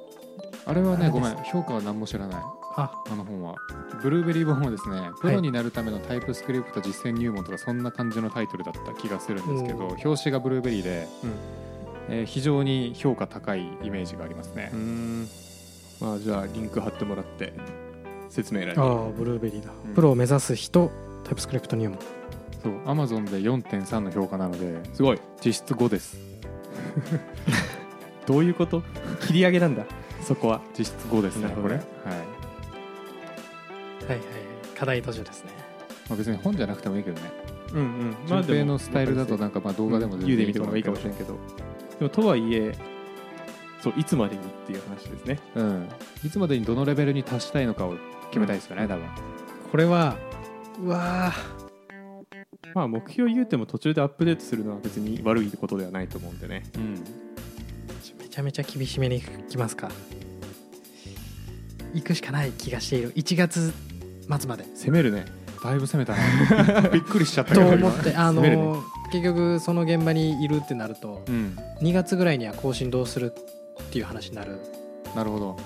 [0.66, 1.36] あれはねごめん。
[1.44, 2.42] 評価は何も知らない。
[2.76, 2.90] あ。
[3.10, 3.54] あの本は。
[4.02, 11.65] ブルーベリー本はですねプロになるためのタイプスクリプト実践入門とかそんな感じのタイトルだった気がするんですけどうん表紙がブルーベリーで、うん
[12.08, 14.70] えー非常に評価高いイメージがありますね。
[16.00, 17.52] まあじゃあリンク貼ってもらって
[18.28, 18.80] 説明欄に。
[18.80, 19.94] ああブルーベリーだ、うん。
[19.94, 20.90] プロを目指す人
[21.24, 21.98] タイプスクリプト入門
[22.62, 25.20] そうアマゾンで4.3の評価なのですごい。
[25.44, 26.18] 実質5です。
[28.26, 28.82] どういうこと？
[29.26, 29.84] 切り上げなんだ。
[30.22, 30.60] そこは。
[30.78, 32.18] 実質5ですねこれ、なるほどはい。
[32.18, 32.26] ね
[34.08, 34.26] はいはい。
[34.76, 35.50] 課題図書ですね。
[36.08, 37.30] まあ、別に本じゃなくてもいいけどね。
[37.72, 38.16] うんうん。
[38.26, 41.36] 順平のスタイルだとなんかまあ動画でも全然見てもいいかもしれんけど
[41.98, 42.74] でもとはいえ
[43.80, 45.38] そういつまでにっていう話ですね。
[45.54, 45.88] うん、
[46.24, 47.94] いつまでにどのレベルに達したいのかを
[48.30, 48.88] 決めたいですよね、うん。
[48.88, 49.04] 多分。
[49.70, 50.16] これは
[50.82, 51.32] うわ
[52.74, 56.64] まあ目標言うても途中でアップデートするのは別に悪いことではないと思うんでね。
[56.76, 56.82] うん。
[56.82, 59.90] ーめちゃめちゃ厳しめにいきますか。
[61.94, 63.12] 行くしかない気がしている。
[63.14, 63.72] 1月
[64.38, 64.64] 末まで。
[64.74, 65.24] 攻めるね。
[65.62, 66.14] だいぶ攻めた
[66.82, 67.88] な びっくりしちゃったけとど今。
[67.88, 71.58] 思ってあの攻めるね結局その現場にいるってなるとうん。
[71.80, 74.58] 2月ぐらいには更新どうするっていう話になる。
[75.14, 75.56] なるほど、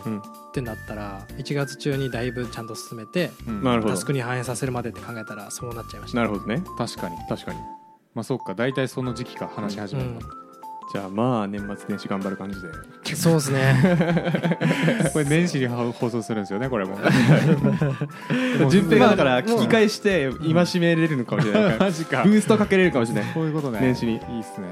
[0.50, 6.18] ってなったら1月中にだいぶちゃんと進めてうんタスクに反映させるまでって考えたらそうなっちゃいました。
[6.18, 6.62] なるほどね。
[6.78, 7.16] 確かに。
[7.28, 7.58] 確かに。
[8.14, 8.54] まあそうか。
[8.54, 9.48] 大体その時期か。
[9.48, 10.20] 話し始めるの、
[10.92, 12.68] じゃあまあ年末年始頑張る感じで。
[13.14, 13.74] そうですね。
[15.12, 16.98] これ年始に放送するんですよねこれも。
[18.70, 21.78] 順平がだからまあ聞き返して戒めれるのかもしれない。
[21.80, 22.24] マジか。
[22.24, 23.32] ブーストかけれるかもしれない。
[23.32, 23.78] そういうことね。
[23.80, 24.14] 年始に。
[24.14, 24.66] いいっすね。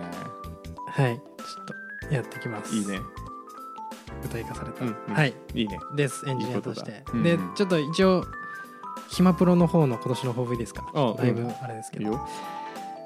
[0.91, 1.17] はい。
[1.17, 1.23] ちょ
[1.63, 2.75] っとやってきます。
[2.75, 2.99] いいね。
[4.23, 5.15] 具体化された、うんうん。
[5.15, 5.35] はい。
[5.55, 5.79] いいね。
[5.95, 6.25] です。
[6.29, 6.91] エンジニアとして。
[6.91, 7.23] いいことだ。
[7.23, 7.55] で、うんうん。
[7.55, 8.25] ちょっと一応
[9.09, 10.85] ヒマプロの方の今年の抱負いいですか？
[10.95, 12.29] あだいぶあれですけど、いいよ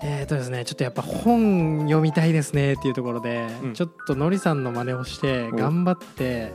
[0.04, 3.74] えーとですねちょっとやっぱ本読みたいですねっていうところで、うん。
[3.74, 5.56] ちょっとのりさんの真似をしてお。
[5.56, 6.52] 頑張って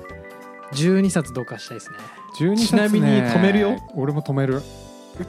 [0.73, 1.97] 12冊読破したいですね。
[2.39, 2.67] 12冊ね。
[2.67, 3.77] ちなみに止めるよ？
[3.95, 4.61] 俺も止める。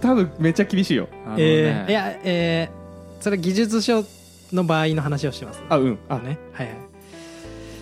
[0.01, 1.05] 多分めっちゃ厳しいよ。
[1.05, 4.05] ねえーいやえーそれ技術書
[4.53, 5.63] の場合の話をしてます。
[5.69, 5.99] あうん。
[6.09, 6.19] あ。
[6.19, 6.39] ね。
[6.53, 6.77] はいはい。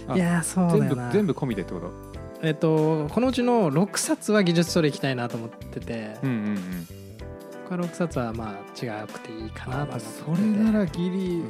[0.09, 0.17] あ。
[0.17, 1.11] いやーそうだ全部よな。
[1.13, 1.91] 全部込みでってこと？
[2.43, 6.87] えっとこのうちの6冊は技術書でいきたいなと思ってて、うんうんうん
[7.69, 10.25] 他6冊はまあ違くていいかなと思ってて。
[10.25, 11.43] それならギリい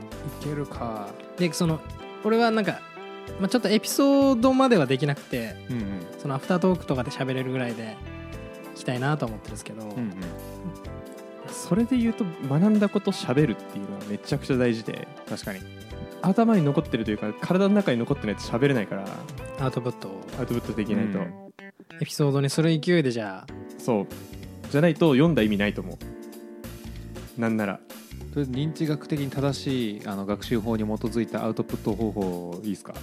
[0.43, 1.09] けるか。
[1.37, 1.81] でその
[2.25, 2.81] 俺はなんか、
[3.39, 6.07] まあ、ちょっとエピソードまではできなくてうんうん。
[6.19, 7.97] そのアフタートークとかで喋れるぐらいで
[8.75, 10.15] いきたいなと思ってるんですけど、うんうん。
[11.49, 15.61] それで言うと学んだこと喋るっていうのはめちゃくちゃ大事で確かに。
[16.23, 19.05] 頭に残ってるというか体の中に残ってないと喋れないから。
[19.61, 20.21] アウトプットを。
[20.39, 21.53] アウトプットできないと、うん。
[22.01, 23.53] エピソードにする勢いでじゃあ。
[23.79, 24.07] そう
[24.71, 25.99] じゃないと読んだ意味ないと思
[27.37, 27.41] う。
[27.41, 27.81] なんなら。
[28.33, 32.95] とりあえず認知学的に正しいあの学習法に基づいたアウトプット方法いいですか？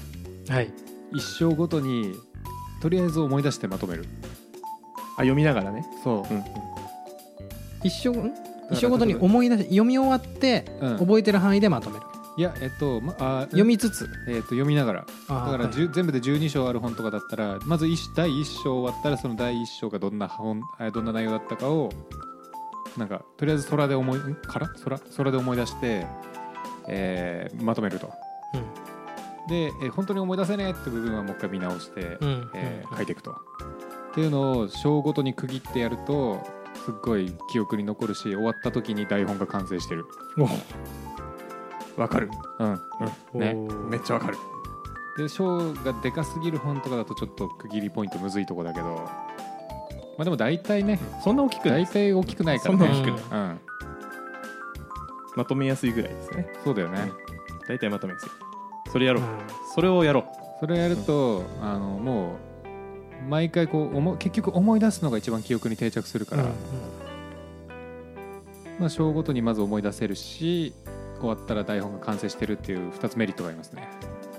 [0.49, 0.71] はい。
[1.13, 2.13] 一生ごとに
[2.81, 4.05] とりあえず思い出してまとめる。
[5.15, 6.33] あ読みながらね、そう。
[6.33, 6.43] うん。
[7.83, 8.33] 一生ん。
[8.71, 10.97] 一生ごとに思い出し読み終わってうん。
[10.99, 14.09] 覚えてる範囲でまとめる、いやえっと、ま、あ読みつつ。
[14.27, 15.05] えっと読みながら。
[15.29, 21.91] だだから、じゅ全部で12章ある本とかだったらまず一第1章終わったらその第1章がどんな本えどんな内容だったかを
[22.97, 24.99] なんかとりあえず空で思いんから空？
[25.17, 26.07] 空で思い出して、
[26.87, 28.11] えーまとめると。
[29.47, 33.31] で、えー本当に思い出せねえって部分はもう一回見直して、うんうんえーうん書いていくと。
[33.31, 33.35] っ
[34.15, 36.39] ていうのを章ごとに区切ってやると
[36.85, 40.05] すっごい記憶に残るし終わった時に台本が完成してる
[41.97, 42.29] わかる。
[42.59, 42.73] うん。
[43.39, 44.37] ねおーめっちゃわかる。
[45.17, 48.85] で章がでかすぎる本とかだとちょっと区切りポイントむずいとこだけど。
[50.17, 51.85] まあでも大体ねそんな大きくない。
[51.85, 52.79] 大体大きくないからね。
[52.79, 53.41] そんな大きくない。
[53.41, 53.59] うん、
[55.35, 56.47] まとめやすいぐらいですね。
[56.63, 57.11] そうだよね、
[57.67, 58.29] 大体まとめやすい。
[58.91, 59.29] それやろう、うん。
[59.73, 60.25] それをやろう。
[60.59, 62.37] それをやると、あのも
[63.25, 66.49] う毎回こう思結局思い出すのが一番記憶に定着するから、うん。
[68.79, 70.73] まあ、章ごとにまず思い出せるし
[71.23, 73.87] 終わったら台本が完成してるっていう2つメリットがありますね。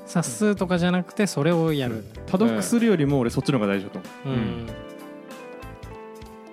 [0.06, 4.38] 冊数とかじゃなくてそれをやる、多読するよりも俺そっちの方が大事だと思う。
[4.38, 4.66] ん。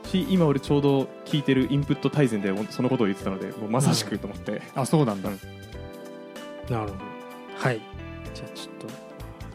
[0.06, 5.40] うし今俺ちょうど聞いてるインプット大全でそのことを言ってたのでもうまさしくと思って、あそうなんだ、うん。
[6.70, 7.04] なるほど。
[7.58, 7.82] はい。
[8.34, 8.88] じゃあちょっと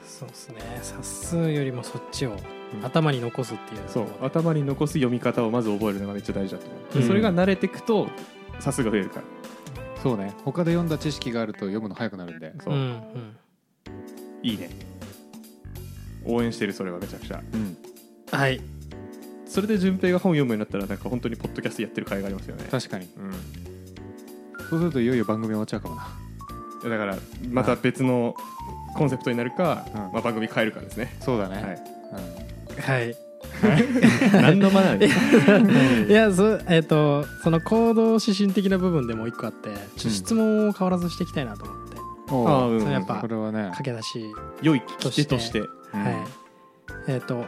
[0.07, 0.61] そうですね。
[0.83, 2.85] 冊数よりもそっちをうん。
[2.85, 3.81] 頭に残すっていう。
[3.87, 4.07] そう。
[4.23, 7.07] 頭に残す読み方をまず覚えるのがめっちゃ大事だと思う、でうん。
[7.07, 8.09] それが慣れていくと
[8.59, 9.23] さすが増えるから
[10.03, 10.33] そうね。
[10.45, 12.53] 他で読んだ知識があると読むの早くなるんで。
[12.63, 13.37] そう、うんうん。
[14.43, 14.71] いいね。
[16.25, 17.43] 応援してるそれはめちゃくちゃ。
[17.53, 17.77] うん。
[18.31, 18.61] はい。
[19.47, 22.65] それで順平が本読むようになったらなんか本当にポッドキャストやってる甲斐がありますよね。
[22.71, 23.09] 確かに。
[23.17, 23.33] うん。
[24.69, 26.07] そうするといよいよ番組終わっちゃうかもな。
[26.85, 27.17] だから
[27.51, 28.35] また別の
[28.97, 30.01] コンセプトになるか、うん。
[30.13, 33.26] まあ、番組変えるかですね、そうだね、はい、はい
[34.33, 41.97] 何のマナーでいやそ,、えっとその行動指針的な部分でもう一個あってちょっと質問を変わらずしていきたいなと思って、
[42.31, 43.71] おうああうんそれやっぱこれはね。
[43.77, 45.61] 駆け出し、良い聞き手として。
[45.61, 45.69] うん。
[46.03, 46.15] はい。
[47.09, 47.45] えっ、と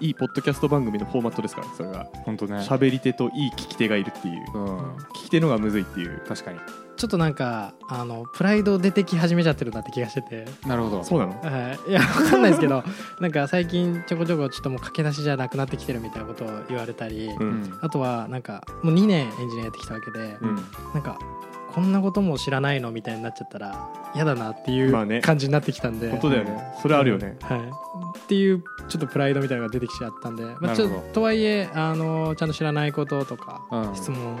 [0.00, 2.56] いいポッドキャスト番組のフォーマットですからそれが本当ね。
[2.58, 4.44] 喋り手といい聞き手がいるっていう。
[4.54, 4.96] うん。
[4.96, 6.22] 聞き手のがむずいっていう。
[6.26, 6.58] 確かに
[6.96, 11.04] ちょっとなんかあのプライド出てき始めちゃってるなって気がしてて、なるほど。
[11.04, 11.32] そうなの？
[11.40, 12.84] はい、いやわかんないですけど
[13.20, 17.62] なんか最近ちょこちょこちょっともう駆け出しじゃなくなってきてるみたいなことを言われたり、ううん。
[17.62, 20.56] んあとはなんかもう2年エンジニアやってきたわけで、うん。
[20.94, 21.18] なんか
[21.74, 25.18] こんなことも知らないのみたいになっちゃったら嫌だなっていまあね。
[25.18, 26.74] う感じになってきたんで、本当だよね。
[26.80, 33.94] それあるよね、はい、っていうちょっとプライドみたいなのが出てきちゃったんで、まあ、ちょとはいえあのちゃんと知らないこととかうん。
[33.96, 34.38] 質問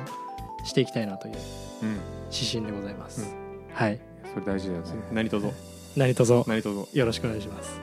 [0.64, 1.34] していきたいなという
[1.82, 2.00] うん。
[2.32, 3.34] 指針でございます、
[3.72, 4.00] はい。
[4.32, 4.86] それ大事だよね。
[5.12, 5.50] 何卒？
[5.96, 6.44] 何卒？
[6.48, 6.98] 何卒？
[6.98, 7.80] よろしくお願いします。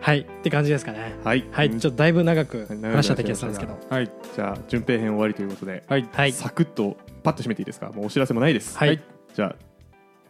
[0.00, 0.20] はい。
[0.20, 1.16] って感じですかね。
[1.24, 1.44] はい。
[1.50, 3.24] はい、ちょっとだいぶ長く話しちゃった。
[3.24, 3.78] 気がするんですけど。
[3.88, 4.10] はい。
[4.34, 6.08] じゃあ順平編終わりということで、はい。
[6.12, 6.32] はい。
[6.32, 7.90] サクッとパッと締めていいですか？
[7.90, 8.76] もうお知らせもないです。
[8.76, 9.00] はい。
[9.34, 9.56] じゃあ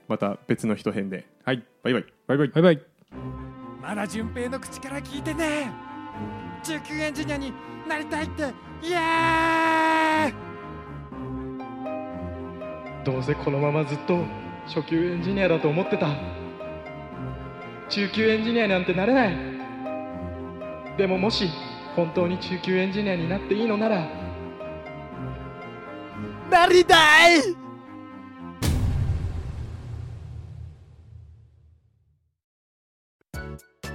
[0.08, 1.26] また別の人編で。
[1.44, 1.62] はい。
[1.82, 2.04] バイバイ。
[2.26, 2.48] バイバイ。
[2.48, 2.80] バイバイ。
[3.82, 5.70] まだ順平の口から聞いてね。
[6.62, 7.52] 中級エンジニアに
[7.88, 8.42] なりたいって。
[8.82, 10.47] イエーイ
[13.08, 14.22] どうせこのままずっと
[14.66, 16.08] 初級エンジニアだと思ってた。
[17.88, 19.36] 中級エンジニアなんてなれない。
[20.98, 21.48] でももし
[21.96, 24.06] 本当に中級エンジニアになっていいのなら。
[26.50, 27.40] なりたい！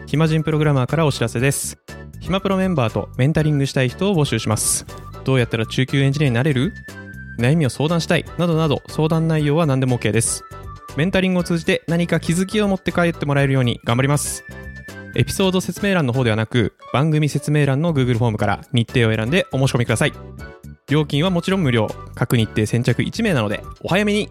[0.08, 1.78] 暇人プログラマーからお知らせです。
[2.20, 4.88] 暇プロメンバーとメンタリングしたい人を募集します。
[5.24, 6.74] どうやったら中級エンジニアになれる？
[7.38, 10.44] 悩みを相談したいなどなど相談内容は何でも OK です。
[10.96, 14.44] メンタリングを通じて何か気づきを持って帰ってもらえるように頑張ります。
[15.16, 20.14] エピソード説明欄の方ではなく番組説明欄の Google フォームから日程を選んでお申し込みください。
[20.88, 21.88] 料金はもちろん無料。
[22.16, 24.30] 各日程先着1名なのでお早めに。